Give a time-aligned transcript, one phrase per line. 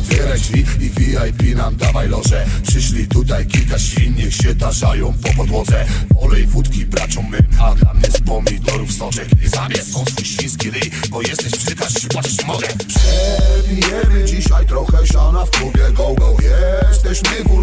[0.00, 2.46] otwieraj drzwi i VIP nam dawaj loże.
[2.62, 5.86] Przyszli tutaj kilka świn, niech się tarzają po podłodze.
[6.20, 9.28] Olej wódki braciom my, a dla mnie z pomidorów soczek.
[9.44, 12.68] Zabierz są swój świński ryj, bo jesteś brzydka, się płacić mogę.
[12.88, 16.36] Przepijemy dzisiaj trochę siana w klubie go go.
[16.90, 17.59] Jesteśmy wulgarni,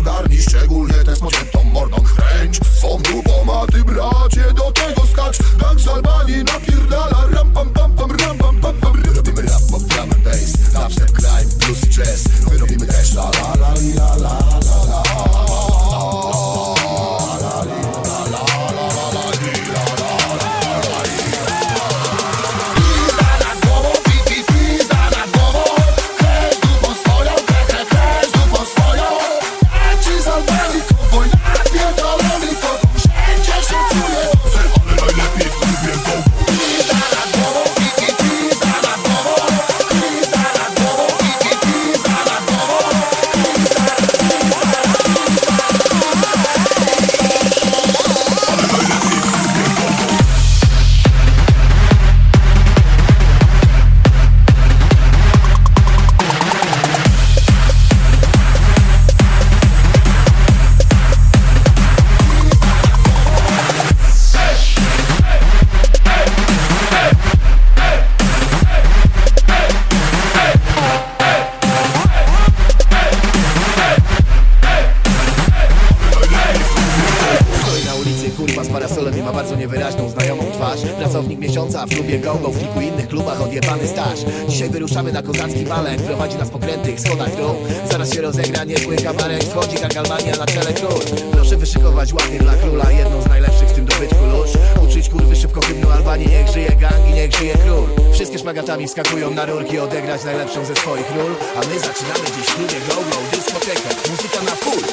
[78.77, 80.79] parasolem i ma bardzo niewyraźną znajomą twarz.
[80.99, 84.19] Pracownik miesiąca w klubie GoGo, w kilku innych klubach odjebany staż.
[84.49, 87.55] Dzisiaj wyruszamy na kozacki balet, prowadzi nas po krętych schodach dół.
[87.91, 91.01] Zaraz się rozegra niezły kabaret, wchodzi gang Albania na czele król.
[91.31, 94.49] Proszę wyszykować ładnie dla króla, jedną z najlepszych w tym dobytku lóż.
[94.83, 98.13] Uczyć kurwy szybko hymnu Albanii, niech żyje gang i niech żyje król.
[98.13, 101.35] Wszystkie szmagatami wskakują na rurki, odegrać najlepszą ze swoich ról.
[101.55, 104.83] A my zaczynamy dziś w klubie GoGo, dyskotekę, muzyka na full